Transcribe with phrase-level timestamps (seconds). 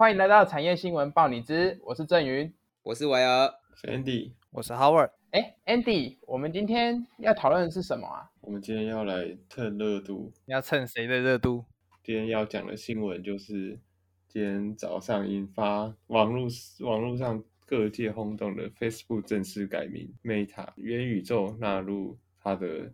[0.00, 2.50] 欢迎来到产业新闻报你知，我是郑云，
[2.82, 5.10] 我是维尔，是 Andy，我是 Howard。
[5.32, 8.30] 哎，Andy，我们今天要讨论的是什么啊？
[8.40, 11.66] 我们今天要来蹭热度，要蹭谁的热度？
[12.02, 13.78] 今天要讲的新闻就是
[14.26, 16.48] 今天早上引发网络
[16.80, 22.90] 网络上各界轰动的 Facebook 正式改名 Meta，元宇宙纳入它的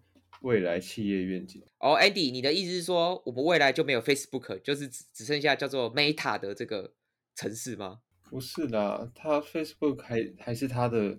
[0.47, 1.61] 未来企业愿景。
[1.81, 6.93] 哦，Andy，你的意思是说我们未来就没有 Facebook，就是只只剩下叫做 Meta 的这个
[7.35, 8.01] 城市吗？
[8.31, 11.19] 不是的，它 Facebook 还还是它的。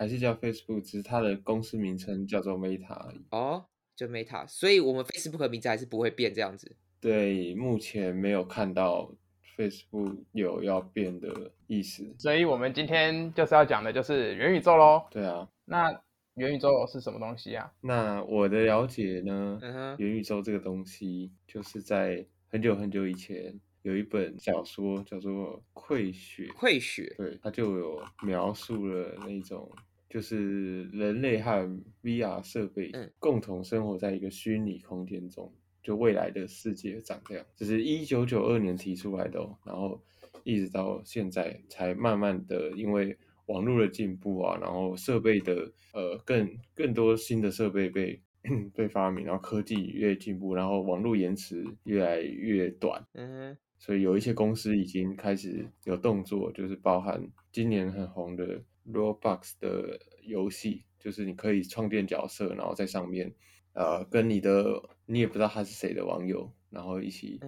[0.00, 3.20] 还是叫 Facebook，只是它的公司名称叫做 Meta 而已。
[3.32, 6.76] 哦，就 Meta，所以我们 Facebook 名字还是不会变这样子。
[7.00, 9.12] 对，目前没有看到
[9.56, 12.14] Facebook 有要变的意思。
[12.16, 15.02] 所以我们今天就是要讲的就是元宇宙喽。
[15.10, 15.90] 对啊，那
[16.38, 17.70] 元宇宙是什么东西啊？
[17.80, 19.58] 那我的了解呢，
[19.98, 23.60] 元宇宙这个东西就是在很久很久以前。
[23.82, 29.70] 有一本小说叫做《溃血》，溃血，对，它就有描述了那种，
[30.10, 35.50] 就是人类和 VR 设备共同生活在一个虚拟空间中，
[35.82, 37.46] 就未来的世界长这样。
[37.56, 40.02] 这是一九九二年提出来的，哦然后
[40.42, 43.16] 一直到现在才慢慢的，因为
[43.48, 48.18] 网络的进步啊，然后设备的呃更更多新的设备被
[48.74, 53.54] 被发明，然后科技越进步，然后网络延迟越来越短，嗯。
[53.80, 58.60] 所以有一些公司已经开始有动作，就是包含今年很红的
[58.92, 63.32] Roblox 的游戏，就是你可以创建角色，然后在上面，
[63.74, 67.38] 呃，跟你的你也不知道他是谁的网友，然后一起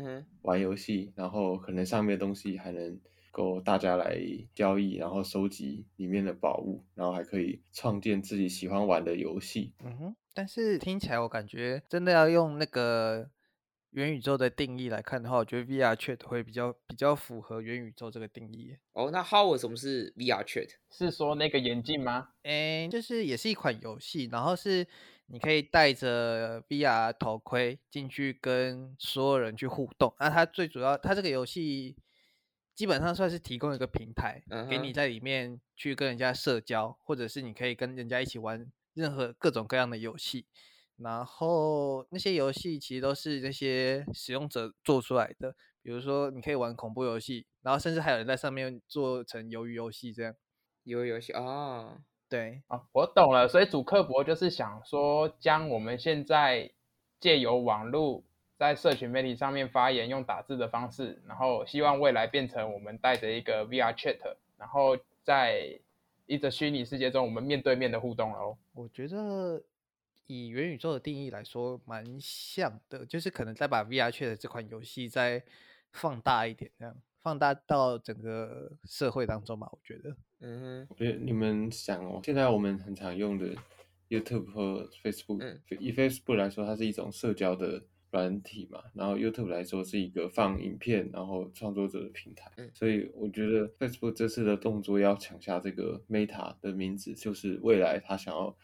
[0.42, 4.18] 玩游戏，然后可能上面的东西还能够大家来
[4.54, 9.72] 交易，然后收集里面的宝物，然后还可以创建自己喜欢玩的游戏。
[9.84, 13.30] 嗯哼，但是听起来我感觉真的要用那个。
[13.92, 18.76] 元宇宙的定义来看的话，我觉得 VR Chat 会比较比较符合元宇宙这个定义。
[18.92, 20.68] 哦，那 How 什么是 VR Chat？
[20.92, 22.28] 是说那个眼镜吗？
[22.44, 24.86] 诶，就是也是一款游戏，然后是
[25.26, 30.14] 你可以戴着 VR 头盔进去跟所有人去互动。
[30.20, 31.96] 那它最主要，它这个游戏
[32.74, 40.46] 基本上算是提供一个平台，给你在里面去跟人家社交，或者是你可以跟人家一起玩任何各种各样的游戏。
[40.96, 50.34] 然后那些游戏其实都是那些使用者做出来的，比如说你可以玩恐怖游戏，然后甚至还有人在上面做成鱿鱼游戏这样。
[50.84, 53.48] 鱿鱼游戏啊，对啊，我懂了。
[53.48, 56.70] 所以主客博就是想说，将我们现在
[57.18, 58.22] 借由网络
[58.60, 64.18] 在社群媒体上面发言，用打字的方式，然后希望未来变成我们带着一个 VR Chat，
[64.58, 65.80] 然后在
[66.26, 68.58] 一个虚拟世界中，我们面对面的互动喽。
[68.74, 69.62] 我觉得。
[70.32, 75.42] 以元宇宙的定义来说，蛮像的，就是可能再把 VR Chat 这款游戏再
[75.90, 79.68] 放大一点，这样放大到整个社会当中吧。
[79.72, 83.56] 我觉得，嗯，我觉得你们想哦，现在我们很常用的
[84.08, 98.56] YouTube 和 Facebook，以 Facebook 来说，它是一种社交的软体嘛，然后 YouTube 来说是一个放影片然后创作者的平台，所以我觉得 Facebook 这次的动作要抢下这个 Meta 的名字，就是未来他想要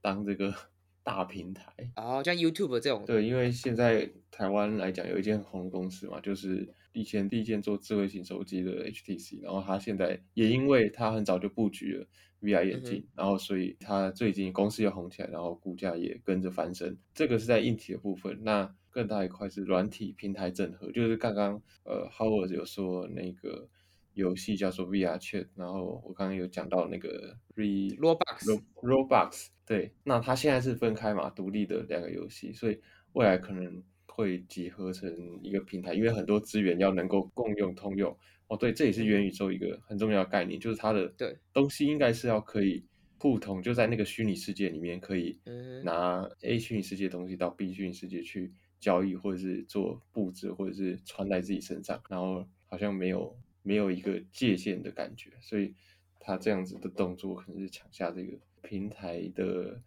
[0.00, 0.54] 当这个。
[1.04, 12.06] 大平台哦，像 YouTube 这种，对，因为现在台湾来讲有一间很红的公司嘛，就是以前第一件做智慧型手机的 HTC，然后它现在也因为它很早就布局了
[12.40, 16.96] VR 眼镜，然后所以它最近公司又红起来，然后股价也跟着翻身。
[17.12, 23.68] 这个是在硬体的部分，那更大一块是软体平台整合，就是刚刚呃 Howard 有说那个。
[24.14, 32.80] 游戏叫做 VR Chat，然后我刚刚有讲到那个 Roblox Roblox，对，那它现在是分开嘛，独立的两个游戏，所以
[33.14, 35.12] 未来可能会集合成
[35.42, 38.16] 一个平台，因为很多资源要能够共用通用。
[38.46, 42.84] 哦，对，这也是元宇宙一个很重要的概念，就是它的对东西应该是要可以
[43.18, 45.36] 互通，就在那个虚拟世界里面可以
[45.82, 48.52] 拿 A 虚拟世界的东西到 B 虚拟世界去
[48.84, 53.34] 交易，或者是做布置，或者是穿在自己身上，然后好像没有。
[53.66, 55.74] 没有一个界限的感觉，所以
[56.20, 59.80] 他这样子的动作可能是抢下这个平台的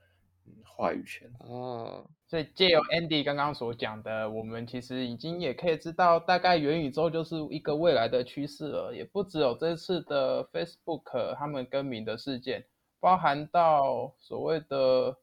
[0.65, 2.09] 话语权哦。
[2.25, 8.95] 所以借由 Andy 刚刚所讲的，我们其实已经也可以知道，大概元宇宙就是一个未来的趋势了。
[8.95, 12.65] 也不只有这次的 Facebook 他们更名的事件，
[12.99, 15.15] 包含到所谓的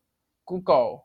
[0.44, 1.00] Google，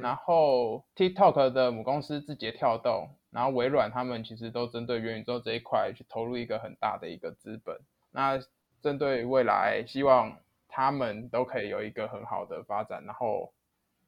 [0.00, 3.08] 然后 TikTok 的母公司字节跳动。
[3.30, 7.76] 然后微软他们其实都针对元宇宙这一块去投入一个很大的一个资本。
[8.12, 8.38] 那
[8.80, 10.38] 针对未来，希望
[10.68, 13.02] 他们都可以有一个很好的发展。
[13.04, 13.52] 然后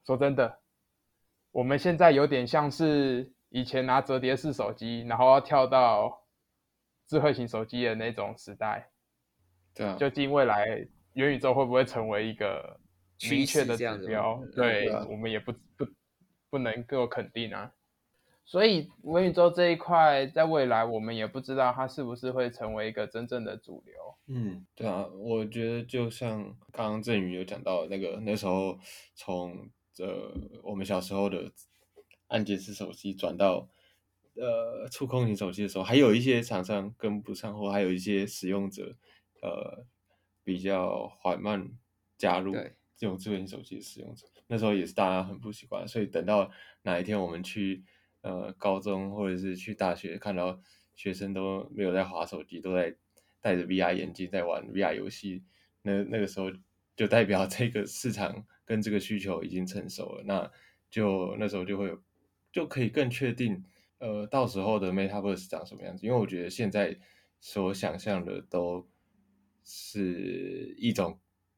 [0.05, 0.59] 说真的，
[1.51, 6.23] 我们现在有点像是以前拿折叠式手机，然后要跳到
[7.05, 8.89] 智慧型手机的那种时代。
[9.75, 10.65] 对啊，究竟未来
[11.15, 12.79] 元宇宙会不会成为一个
[13.29, 14.43] 明确的指标？
[14.55, 15.87] 对我们也不不
[16.49, 17.73] 不能够肯定啊。
[18.45, 23.95] 所以元宇宙这一块，在未来我们也不知道它是不是会成为一个真正的主流。
[24.27, 28.79] 嗯，对啊，我觉得就像刚刚振宇有讲到那个那时候
[29.15, 30.31] 从呃
[30.63, 31.51] 我们小时候的
[32.27, 33.67] 按键式手机转到
[34.35, 38.95] 呃触控型手机的时候，还有一些厂商跟不上，或还有一些使用者
[39.41, 39.85] 呃
[40.45, 41.69] 比较缓慢
[42.17, 46.51] 加入这这种智能手机的使用者，那时候也是大家很不习惯，所以等到
[46.81, 47.85] 哪一天我们去。
[48.21, 50.59] 呃，高中或者是去大学，看到
[50.95, 52.93] 学生都没有在划手机，都在
[53.39, 55.45] 戴着 VR 眼镜在玩 VR 游戏，
[55.83, 56.51] 那那个时候
[56.95, 60.51] 就代表这个市场跟这个需求已经成熟了，那
[60.89, 62.03] 就那时候就会有
[62.51, 63.63] 就可以更确定，
[63.99, 66.05] 呃，到时候的 MetaVerse 长什么样子。
[66.05, 66.99] 因为我觉得现在
[67.39, 68.89] 所想象的都
[69.63, 71.17] 是一种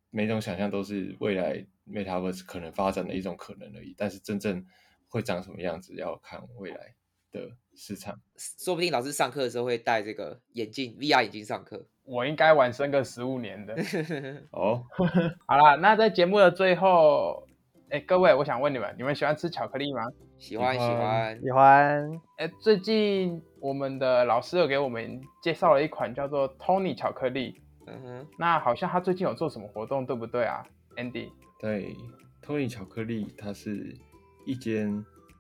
[0.10, 4.66] 每种想象都是未来 MetaVerse 可能发展的一种可能而已，但是真正。
[5.12, 6.94] 会长什么样子，要看未来
[7.32, 8.16] 的市场。
[8.38, 11.84] 说不定老师上课的时候会戴这个眼镜，VR 眼镜上课。
[12.04, 13.74] 我应该晚生个十五年的。
[14.54, 14.84] 哦，
[15.48, 17.48] 好啦，那在节目的最后，
[17.90, 20.04] 哎，各位，我想问你们，你们喜欢吃巧克力吗？
[20.38, 22.22] 喜欢，喜欢，喜欢。
[22.38, 27.64] 哎，最近我们的老师有给我们介绍了一款叫做 Tony 巧克力。
[27.92, 28.28] 嗯哼。
[28.38, 30.66] 那好像他最近有做什么活动，对不对啊
[30.96, 31.32] ，Andy？
[31.60, 31.96] 对
[32.42, 33.98] ，Tony 巧克力，它是。
[34.46, 34.88] 一间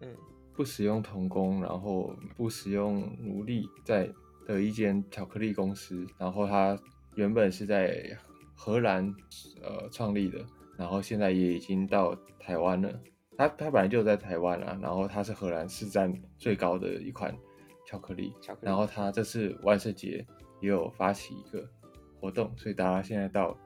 [0.01, 0.15] 嗯
[0.53, 4.07] 不使用童工，然后不使用奴隶在
[4.45, 6.77] 的一间巧克力公司，然后它
[7.15, 8.15] 原本是在
[8.53, 9.11] 荷兰
[9.63, 10.45] 呃创立的，
[10.77, 12.93] 然后现在也已经到台湾了。
[13.35, 17.35] 它它本来就在台湾啊，然后它是荷兰市占最高的一款
[17.87, 18.31] 巧克力，
[18.61, 20.23] 然后它这次万圣节
[20.61, 21.67] 也有发起一个
[22.19, 23.57] 活动，所以大家现在到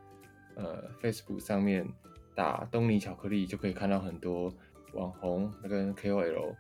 [0.56, 1.88] 呃 Facebook 上面
[2.36, 4.54] 打东尼巧克力就可以看到很多。
[4.94, 6.56] 网红那个 KOL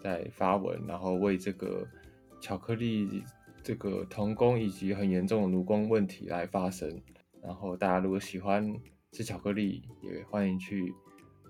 [0.00, 1.86] 在发文，然后为这个
[2.40, 3.22] 巧克力
[3.62, 6.98] 这个童工以及很严重的奴工问题来发声。
[7.42, 8.74] 然后大家如果喜欢
[9.12, 10.94] 吃巧克力，也欢迎去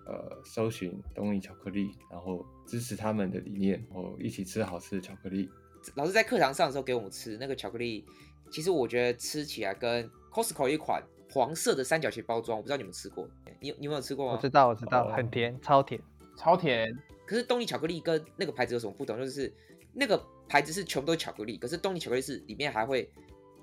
[0.09, 5.49] 呃搜寻东尼巧克力，然后支持他们的理念，然后一起吃好吃的巧克力。
[5.95, 8.05] 老师在课堂上的时候给我们吃那个巧克力，
[8.51, 13.29] 其实我觉得吃起来跟 Costco 一款黄色的三角形包装，我不知道你们吃过，
[13.61, 14.33] 你你有没有吃过吗？
[14.33, 16.01] 我知道，我知道，很甜，超甜。
[16.37, 16.93] 超甜，
[17.27, 19.17] 可是东尼巧克力跟那个牌子有什么不同？
[19.17, 19.53] 就是
[19.93, 23.09] 那个牌子是全部都是巧克力，可是东尼巧克力是里面还会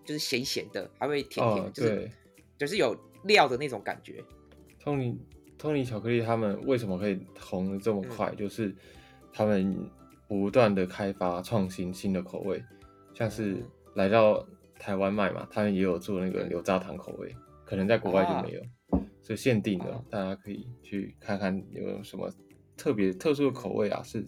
[0.06, 2.10] 就是咸咸的，还会甜甜，就是
[2.58, 2.96] 就是有
[3.26, 4.24] 料的那种感觉。
[4.80, 5.20] 东尼
[5.58, 8.34] 东尼巧克力他们为什么可以红的这么快？
[8.36, 8.74] 就是
[9.34, 9.90] 他们
[10.32, 12.64] 不断的开发创新新的口味，
[13.14, 14.48] 像是来到
[14.80, 17.36] 台湾卖嘛，他们也有做那个牛轧糖口味，
[17.66, 18.62] 可能在国外就没有，
[19.22, 22.32] 所以限定的，大家可以去看看有什么。
[22.78, 24.26] 特别特殊的口味啊，是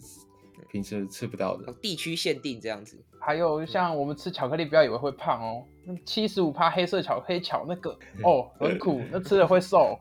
[0.68, 3.02] 平时吃不到的，地区限定这样子。
[3.18, 5.64] 还有像我们吃巧克力，不要以为会胖哦。
[5.86, 9.98] 那七十五帕黑色巧黑巧那个 哦，很苦，那吃了会瘦。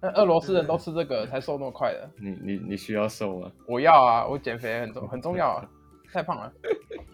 [0.00, 2.10] 那俄罗斯人都吃这个才瘦那么快的。
[2.20, 3.52] 你你你需要瘦吗？
[3.66, 5.68] 我要啊，我减肥很重很重要啊，
[6.12, 6.52] 太胖了。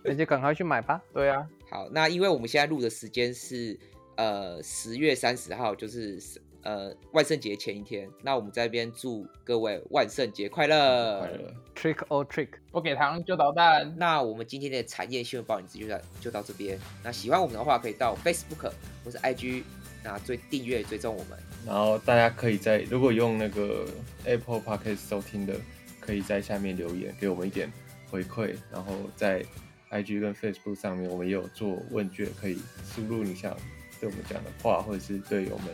[0.03, 1.01] 那就赶快去买吧。
[1.13, 1.47] 对啊。
[1.71, 3.79] 好，那因为我们现在录的时间是
[4.17, 6.19] 呃十月三十号，就是。
[6.65, 13.95] 呃，万圣节前一天，那我们这边祝各位万圣节快乐，快乐，Trick or Trick，不给糖就捣蛋。
[13.99, 16.79] 那我们今天的产业新闻报，你就到就到这边。
[17.03, 18.73] 那喜欢我们的话，可以到 Facebook
[19.05, 19.63] 或是 IG，
[20.05, 21.39] 那追订阅追踪我们。
[21.67, 23.89] 然后大家可以在如果用那个
[24.25, 25.55] Apple Podcast 收听的，
[25.99, 27.73] 可以在下面留言给我们一点
[28.11, 28.55] 回馈。
[28.71, 29.45] 然后在
[29.91, 32.61] IG 跟 Facebook 上面，我们也有做问卷，可以
[32.95, 33.57] 输入你想
[33.99, 35.69] 对我们讲的话，或者是对我们。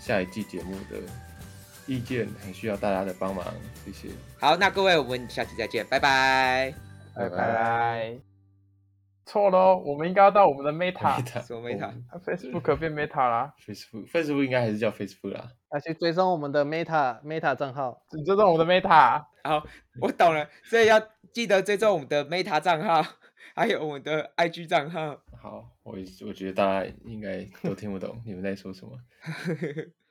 [0.00, 0.98] 下一季节目的
[1.86, 3.42] 意见很需要大家的帮忙，
[3.86, 4.14] 谢谢。
[4.38, 6.74] 好，那各位，我们下期再见，拜拜，
[7.14, 8.33] 拜拜。
[9.26, 15.50] 错喽，我们应该要到我们的 Meta，什么 Meta？Facebook 变 Meta 啦， Facebook，Facebook 应该还是叫 Facebook 啦。
[15.72, 19.24] 要去追踪我们的 Meta Meta 账号，你追踪我们的 Meta。
[19.44, 19.64] 好，
[20.00, 21.00] 我懂了，所以要
[21.32, 23.02] 记得追踪我们的 Meta 账号，
[23.54, 25.18] 还有我们的 IG 账号。
[25.40, 28.92] 好，我我觉得大家应该都听不懂你们在说什么。